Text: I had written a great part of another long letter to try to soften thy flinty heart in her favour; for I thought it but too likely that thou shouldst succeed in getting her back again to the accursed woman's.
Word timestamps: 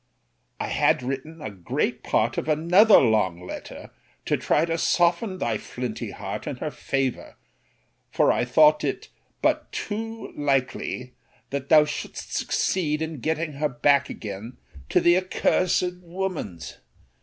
I 0.59 0.69
had 0.69 1.03
written 1.03 1.43
a 1.43 1.51
great 1.51 2.01
part 2.01 2.39
of 2.39 2.49
another 2.49 2.97
long 2.97 3.45
letter 3.45 3.91
to 4.25 4.35
try 4.35 4.65
to 4.65 4.79
soften 4.79 5.37
thy 5.37 5.59
flinty 5.59 6.09
heart 6.09 6.47
in 6.47 6.55
her 6.55 6.71
favour; 6.71 7.35
for 8.09 8.31
I 8.31 8.43
thought 8.43 8.83
it 8.83 9.09
but 9.43 9.71
too 9.71 10.33
likely 10.35 11.13
that 11.51 11.69
thou 11.69 11.85
shouldst 11.85 12.33
succeed 12.33 13.03
in 13.03 13.19
getting 13.19 13.53
her 13.61 13.69
back 13.69 14.09
again 14.09 14.57
to 14.89 14.99
the 15.01 15.15
accursed 15.15 15.83
woman's. 16.01 16.79